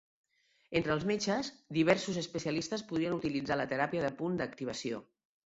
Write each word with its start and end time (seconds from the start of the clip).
Entre 0.77 0.95
els 0.95 1.03
metges, 1.11 1.51
diversos 1.77 2.17
especialistes 2.21 2.85
podrien 2.93 3.19
utilitzar 3.19 3.61
la 3.63 3.69
teràpia 3.75 4.09
de 4.09 4.13
punt 4.25 4.43
d'activació. 4.43 5.05